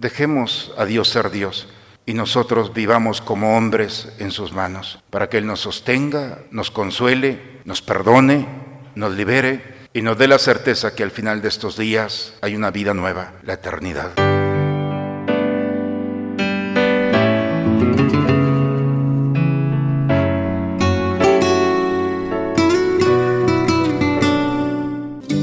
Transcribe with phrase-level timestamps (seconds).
[0.00, 1.68] Dejemos a Dios ser Dios
[2.06, 7.60] y nosotros vivamos como hombres en sus manos, para que Él nos sostenga, nos consuele,
[7.66, 8.48] nos perdone,
[8.94, 12.70] nos libere y nos dé la certeza que al final de estos días hay una
[12.70, 14.12] vida nueva, la eternidad.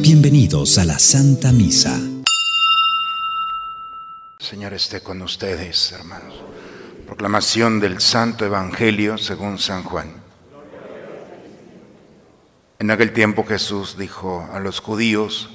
[0.01, 2.16] Bienvenidos a la Santa Misa.
[4.50, 6.34] Señor esté con ustedes, hermanos.
[7.05, 10.13] Proclamación del Santo Evangelio según San Juan.
[12.80, 15.49] En aquel tiempo Jesús dijo a los judíos,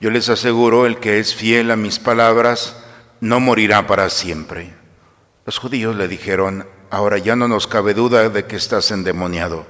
[0.00, 2.82] yo les aseguro, el que es fiel a mis palabras,
[3.20, 4.74] no morirá para siempre.
[5.46, 9.66] Los judíos le dijeron, ahora ya no nos cabe duda de que estás endemoniado,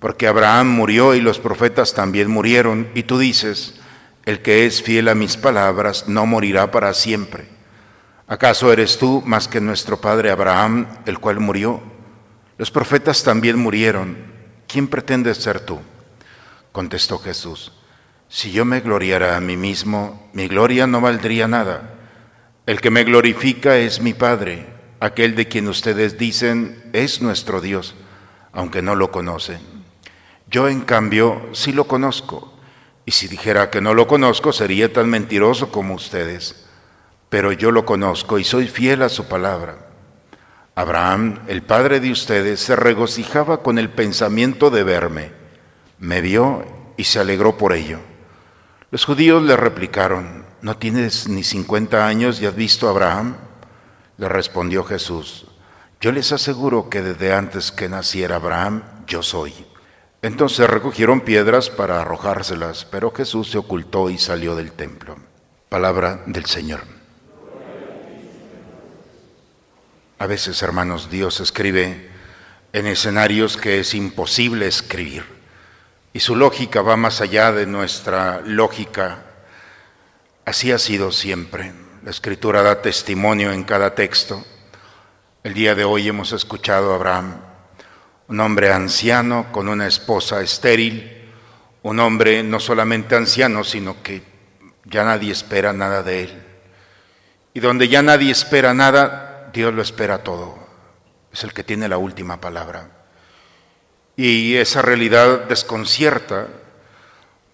[0.00, 3.74] porque Abraham murió y los profetas también murieron, y tú dices,
[4.24, 7.59] el que es fiel a mis palabras no morirá para siempre.
[8.30, 11.82] ¿Acaso eres tú más que nuestro padre Abraham, el cual murió?
[12.58, 14.18] Los profetas también murieron.
[14.68, 15.80] ¿Quién pretendes ser tú?
[16.70, 17.72] Contestó Jesús,
[18.28, 21.96] si yo me gloriara a mí mismo, mi gloria no valdría nada.
[22.66, 24.68] El que me glorifica es mi Padre,
[25.00, 27.96] aquel de quien ustedes dicen es nuestro Dios,
[28.52, 29.58] aunque no lo conocen.
[30.46, 32.56] Yo en cambio sí lo conozco,
[33.04, 36.69] y si dijera que no lo conozco sería tan mentiroso como ustedes
[37.30, 39.78] pero yo lo conozco y soy fiel a su palabra.
[40.74, 45.32] Abraham, el padre de ustedes, se regocijaba con el pensamiento de verme.
[45.98, 46.64] Me vio
[46.96, 48.00] y se alegró por ello.
[48.90, 53.36] Los judíos le replicaron, ¿no tienes ni cincuenta años y has visto a Abraham?
[54.16, 55.46] Le respondió Jesús,
[56.00, 59.54] yo les aseguro que desde antes que naciera Abraham, yo soy.
[60.22, 65.16] Entonces recogieron piedras para arrojárselas, pero Jesús se ocultó y salió del templo.
[65.68, 66.99] Palabra del Señor.
[70.20, 72.10] A veces, hermanos, Dios escribe
[72.74, 75.24] en escenarios que es imposible escribir
[76.12, 79.22] y su lógica va más allá de nuestra lógica.
[80.44, 81.72] Así ha sido siempre.
[82.04, 84.44] La escritura da testimonio en cada texto.
[85.42, 87.40] El día de hoy hemos escuchado a Abraham,
[88.28, 91.30] un hombre anciano con una esposa estéril,
[91.82, 94.22] un hombre no solamente anciano, sino que
[94.84, 96.42] ya nadie espera nada de él.
[97.54, 100.58] Y donde ya nadie espera nada, Dios lo espera todo.
[101.32, 102.90] Es el que tiene la última palabra.
[104.16, 106.48] Y esa realidad desconcierta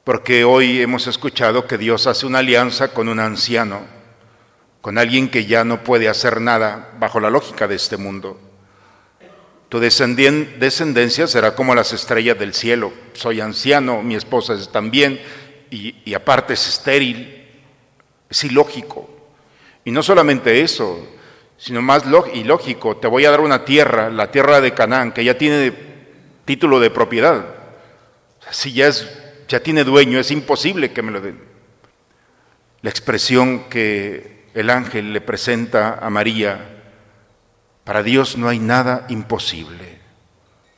[0.06, 3.80] porque hoy hemos escuchado que Dios hace una alianza con un anciano,
[4.80, 8.40] con alguien que ya no puede hacer nada bajo la lógica de este mundo.
[9.68, 12.92] Tu descendencia será como las estrellas del cielo.
[13.14, 15.20] Soy anciano, mi esposa es también,
[15.72, 17.48] y, y aparte es estéril.
[18.30, 19.10] Es ilógico.
[19.84, 21.04] Y no solamente eso,
[21.58, 25.38] sino más ilógico, te voy a dar una tierra, la tierra de Canaán, que ya
[25.38, 25.72] tiene
[26.44, 27.46] título de propiedad.
[28.50, 29.08] Si ya, es,
[29.48, 31.40] ya tiene dueño, es imposible que me lo den.
[32.82, 36.82] La expresión que el ángel le presenta a María,
[37.84, 40.00] para Dios no hay nada imposible.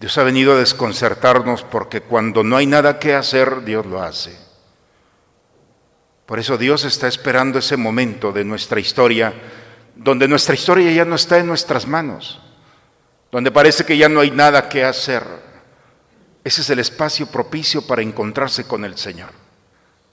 [0.01, 4.39] Dios ha venido a desconcertarnos porque cuando no hay nada que hacer, Dios lo hace.
[6.25, 9.33] Por eso Dios está esperando ese momento de nuestra historia
[9.99, 12.41] donde nuestra historia ya no está en nuestras manos,
[13.33, 15.25] donde parece que ya no hay nada que hacer.
[16.45, 19.31] Ese es el espacio propicio para encontrarse con el Señor.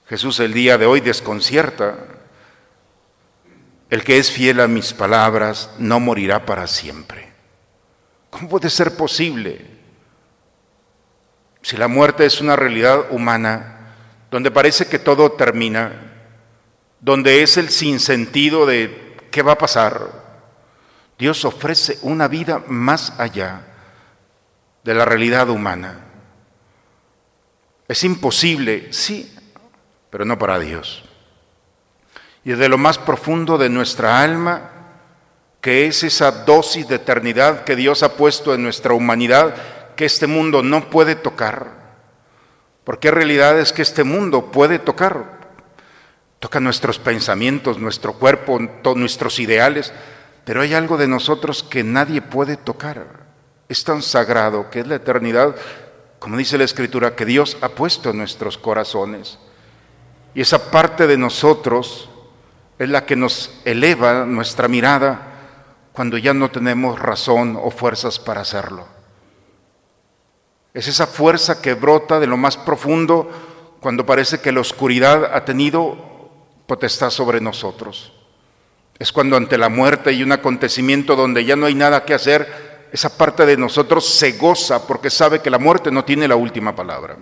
[0.08, 1.96] Jesús el día de hoy desconcierta,
[3.88, 7.32] el que es fiel a mis palabras no morirá para siempre.
[8.30, 9.64] ¿Cómo puede ser posible?
[11.62, 13.94] Si la muerte es una realidad humana,
[14.32, 16.12] donde parece que todo termina,
[17.00, 19.05] donde es el sinsentido de
[19.36, 20.00] ¿Qué va a pasar?
[21.18, 23.60] Dios ofrece una vida más allá
[24.82, 26.06] de la realidad humana.
[27.86, 29.30] Es imposible, sí,
[30.08, 31.04] pero no para Dios.
[32.44, 34.70] Y desde lo más profundo de nuestra alma,
[35.60, 39.54] que es esa dosis de eternidad que Dios ha puesto en nuestra humanidad,
[39.96, 41.72] que este mundo no puede tocar.
[42.84, 45.35] Porque realidad es que este mundo puede tocar.
[46.40, 48.58] Toca nuestros pensamientos, nuestro cuerpo,
[48.94, 49.92] nuestros ideales,
[50.44, 53.26] pero hay algo de nosotros que nadie puede tocar.
[53.68, 55.56] Es tan sagrado que es la eternidad,
[56.18, 59.38] como dice la Escritura, que Dios ha puesto en nuestros corazones.
[60.34, 62.10] Y esa parte de nosotros
[62.78, 65.32] es la que nos eleva nuestra mirada
[65.92, 68.86] cuando ya no tenemos razón o fuerzas para hacerlo.
[70.74, 73.30] Es esa fuerza que brota de lo más profundo
[73.80, 75.96] cuando parece que la oscuridad ha tenido
[76.66, 78.12] potestad sobre nosotros.
[78.98, 82.88] Es cuando ante la muerte y un acontecimiento donde ya no hay nada que hacer,
[82.92, 86.74] esa parte de nosotros se goza porque sabe que la muerte no tiene la última
[86.74, 87.16] palabra.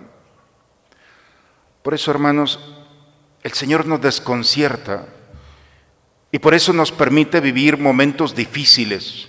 [1.81, 2.59] Por eso, hermanos,
[3.43, 5.05] el Señor nos desconcierta
[6.31, 9.27] y por eso nos permite vivir momentos difíciles,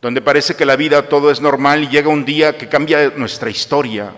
[0.00, 3.50] donde parece que la vida todo es normal y llega un día que cambia nuestra
[3.50, 4.12] historia,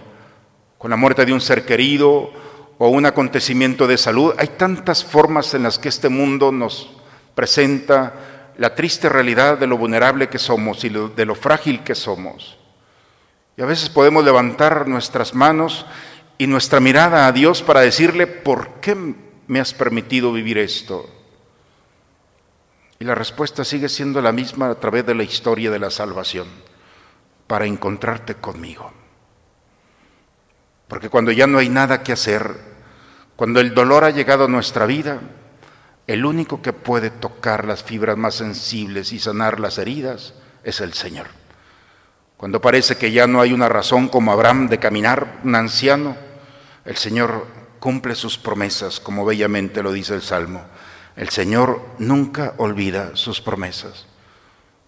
[0.76, 2.32] con la muerte de un ser querido
[2.78, 4.34] o un acontecimiento de salud.
[4.38, 6.90] Hay tantas formas en las que este mundo nos
[7.34, 8.14] presenta
[8.56, 12.58] la triste realidad de lo vulnerable que somos y de lo frágil que somos.
[13.56, 15.86] Y a veces podemos levantar nuestras manos
[16.38, 18.96] y nuestra mirada a Dios para decirle, ¿por qué
[19.48, 21.08] me has permitido vivir esto?
[23.00, 26.48] Y la respuesta sigue siendo la misma a través de la historia de la salvación,
[27.46, 28.92] para encontrarte conmigo.
[30.88, 32.56] Porque cuando ya no hay nada que hacer,
[33.37, 35.20] cuando el dolor ha llegado a nuestra vida,
[36.06, 40.94] el único que puede tocar las fibras más sensibles y sanar las heridas es el
[40.94, 41.26] Señor.
[42.38, 46.17] Cuando parece que ya no hay una razón como Abraham de caminar, un anciano,
[46.85, 47.46] el Señor
[47.79, 50.62] cumple sus promesas, como bellamente lo dice el Salmo.
[51.17, 54.06] El Señor nunca olvida sus promesas.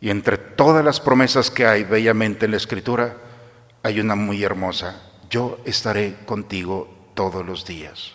[0.01, 3.17] Y entre todas las promesas que hay bellamente en la Escritura,
[3.83, 5.10] hay una muy hermosa.
[5.31, 8.13] Yo estaré contigo todos los días.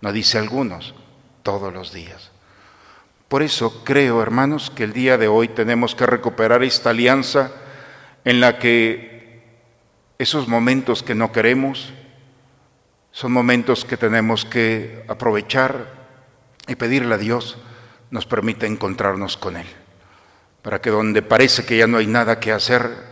[0.00, 0.94] No dice algunos,
[1.42, 2.30] todos los días.
[3.26, 7.50] Por eso creo, hermanos, que el día de hoy tenemos que recuperar esta alianza
[8.24, 9.42] en la que
[10.18, 11.92] esos momentos que no queremos
[13.10, 16.06] son momentos que tenemos que aprovechar
[16.68, 17.58] y pedirle a Dios
[18.10, 19.66] nos permita encontrarnos con Él,
[20.62, 23.07] para que donde parece que ya no hay nada que hacer,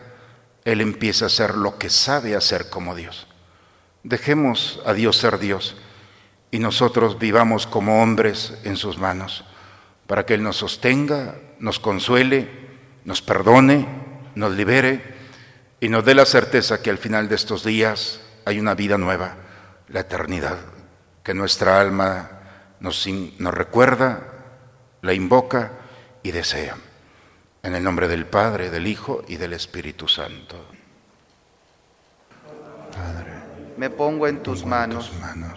[0.66, 3.28] Él empiece a hacer lo que sabe hacer como Dios.
[4.02, 5.76] Dejemos a Dios ser Dios
[6.50, 9.44] y nosotros vivamos como hombres en sus manos,
[10.08, 12.50] para que Él nos sostenga, nos consuele,
[13.04, 13.86] nos perdone,
[14.34, 15.14] nos libere
[15.78, 19.36] y nos dé la certeza que al final de estos días hay una vida nueva,
[19.86, 20.58] la eternidad,
[21.22, 22.40] que nuestra alma
[22.80, 23.06] nos,
[23.38, 24.20] nos recuerda,
[25.00, 25.74] la invoca
[26.24, 26.76] y desea.
[27.66, 30.54] En el nombre del Padre, del Hijo y del Espíritu Santo.
[33.76, 35.10] me pongo en tus manos.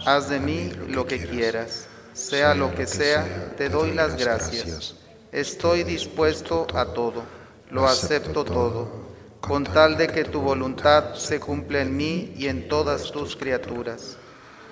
[0.04, 1.86] Haz de mí lo que quieras.
[2.12, 4.96] Sea lo que sea, te doy las gracias.
[5.30, 7.22] Estoy dispuesto a todo.
[7.70, 8.90] Lo acepto todo.
[9.40, 14.16] Con tal de que tu voluntad se cumpla en mí y en todas tus criaturas.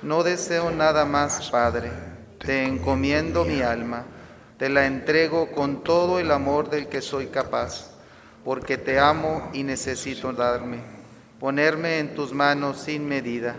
[0.03, 1.93] No deseo nada más, Padre.
[2.41, 4.05] Te encomiendo mi alma.
[4.59, 7.93] Te la entrego con todo el amor del que soy capaz,
[8.45, 10.99] porque te amo y necesito darme
[11.39, 13.57] ponerme en tus manos sin medida,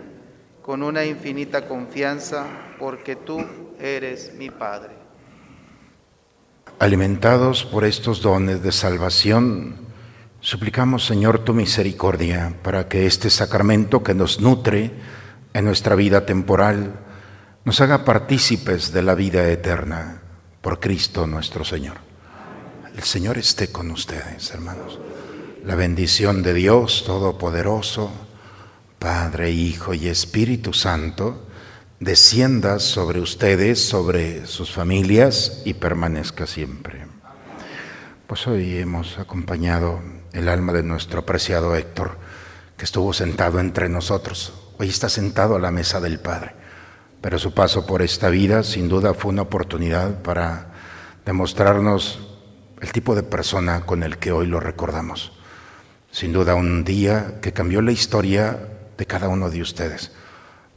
[0.62, 2.46] con una infinita confianza,
[2.78, 3.44] porque tú
[3.80, 4.90] eres mi Padre.
[6.78, 9.76] Alimentados por estos dones de salvación,
[10.40, 14.92] suplicamos, Señor, tu misericordia para que este sacramento que nos nutre
[15.52, 16.92] en nuestra vida temporal
[17.64, 20.19] nos haga partícipes de la vida eterna
[20.60, 21.98] por Cristo nuestro Señor.
[22.94, 24.98] El Señor esté con ustedes, hermanos.
[25.64, 28.10] La bendición de Dios Todopoderoso,
[28.98, 31.46] Padre, Hijo y Espíritu Santo,
[31.98, 37.06] descienda sobre ustedes, sobre sus familias y permanezca siempre.
[38.26, 40.00] Pues hoy hemos acompañado
[40.32, 42.18] el alma de nuestro apreciado Héctor,
[42.76, 44.52] que estuvo sentado entre nosotros.
[44.78, 46.54] Hoy está sentado a la mesa del Padre,
[47.20, 50.72] pero su paso por esta vida sin duda fue una oportunidad para
[51.24, 52.20] demostrarnos
[52.80, 55.32] el tipo de persona con el que hoy lo recordamos.
[56.10, 58.58] Sin duda un día que cambió la historia
[58.96, 60.12] de cada uno de ustedes,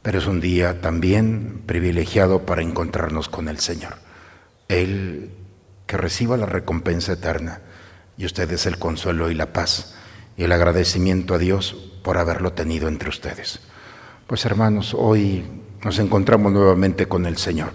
[0.02, 3.96] pero es un día también privilegiado para encontrarnos con el Señor.
[4.68, 5.30] Él
[5.86, 7.60] que reciba la recompensa eterna
[8.16, 9.94] y ustedes el consuelo y la paz
[10.36, 13.60] y el agradecimiento a Dios por haberlo tenido entre ustedes.
[14.26, 15.44] Pues hermanos, hoy
[15.84, 17.72] nos encontramos nuevamente con el Señor.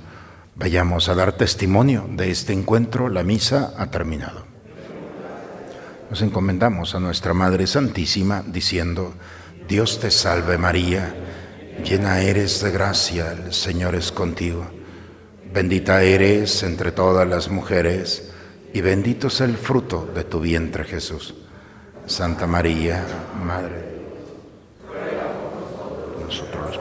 [0.56, 3.08] Vayamos a dar testimonio de este encuentro.
[3.08, 4.46] La misa ha terminado.
[6.10, 9.13] Nos encomendamos a nuestra Madre Santísima diciendo,
[9.68, 11.16] Dios te salve María,
[11.86, 14.68] llena eres de gracia, el Señor es contigo.
[15.54, 18.32] Bendita eres entre todas las mujeres
[18.74, 21.36] y bendito es el fruto de tu vientre Jesús.
[22.08, 23.06] Santa María,
[23.46, 23.89] Madre
[26.30, 26.80] nosotros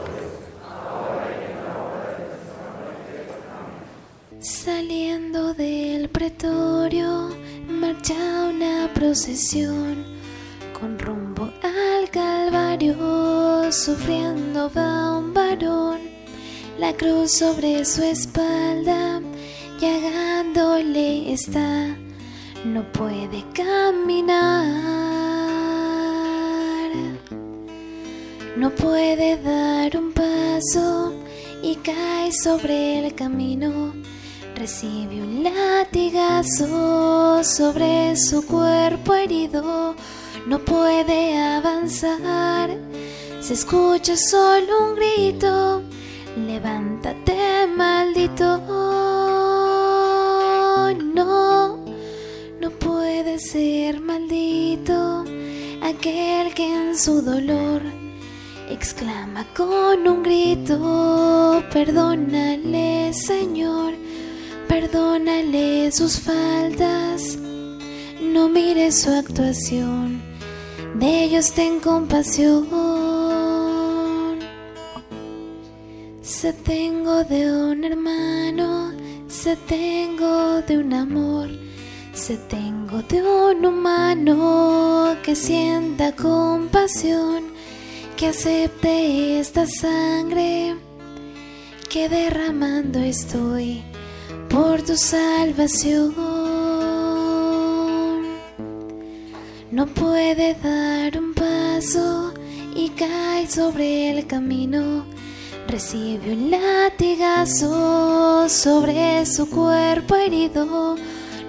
[4.49, 7.29] Saliendo del pretorio
[7.69, 8.15] marcha
[8.49, 10.03] una procesión
[10.73, 15.99] con rumbo al Calvario, sufriendo va un varón,
[16.79, 19.21] la cruz sobre su espalda
[19.79, 21.95] llegándole está,
[22.65, 24.65] no puede caminar,
[28.57, 31.13] no puede dar un paso
[31.61, 33.93] y cae sobre el camino.
[34.59, 39.95] Recibe un latigazo sobre su cuerpo herido,
[40.47, 42.69] no puede avanzar.
[43.39, 45.81] Se escucha solo un grito,
[46.35, 48.57] levántate maldito.
[51.15, 51.77] No,
[52.59, 55.23] no puede ser maldito
[55.81, 57.81] aquel que en su dolor
[58.69, 63.93] exclama con un grito, perdónale Señor,
[64.79, 67.37] perdónale sus faltas,
[68.21, 70.21] no mires su actuación,
[70.95, 72.65] de ellos ten compasión.
[76.21, 78.93] Se tengo de un hermano,
[79.27, 81.49] se tengo de un amor,
[82.13, 87.43] se tengo de un humano que sienta compasión
[88.15, 90.75] que acepte esta sangre
[91.89, 93.83] que derramando estoy
[94.49, 96.13] por tu salvación.
[99.71, 102.33] No puede dar un paso
[102.75, 105.05] y cae sobre el camino.
[105.67, 110.95] Recibe un latigazo sobre su cuerpo herido.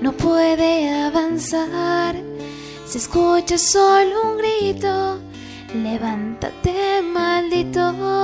[0.01, 2.15] No puede avanzar.
[2.87, 5.21] Se escucha solo un grito
[5.75, 8.20] Levántate, maldito.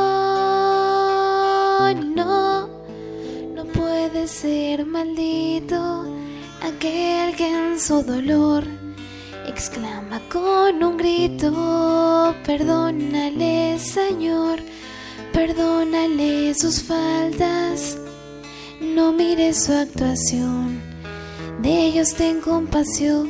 [4.46, 5.82] Ser maldito
[6.62, 8.62] aquel que en su dolor
[9.48, 11.50] exclama con un grito,
[12.44, 14.60] perdónale, Señor,
[15.32, 17.98] perdónale sus faltas,
[18.80, 20.80] no mires su actuación,
[21.62, 23.24] de ellos ten compasión.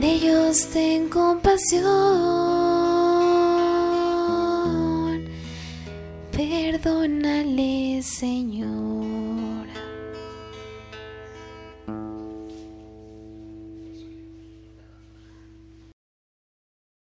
[0.00, 2.59] de ellos ten compasión,